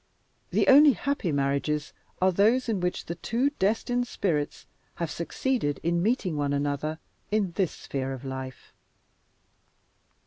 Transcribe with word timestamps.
The 0.49 0.67
only 0.67 0.93
happy 0.93 1.31
marriages 1.31 1.93
are 2.19 2.31
those 2.31 2.67
in 2.67 2.79
which 2.79 3.05
the 3.05 3.13
two 3.13 3.51
destined 3.59 4.07
spirits 4.07 4.65
have 4.95 5.11
succeeded 5.11 5.79
in 5.83 6.01
meeting 6.01 6.35
one 6.37 6.53
another 6.53 6.97
in 7.29 7.51
this 7.51 7.71
sphere 7.71 8.11
of 8.11 8.25
life. 8.25 8.73